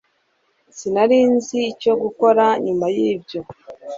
[0.77, 3.41] Sinari nzi icyo gukora nyuma yibyo